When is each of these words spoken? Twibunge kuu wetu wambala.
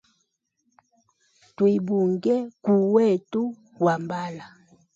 Twibunge 1.55 2.35
kuu 2.63 2.83
wetu 2.93 3.41
wambala. 3.83 4.45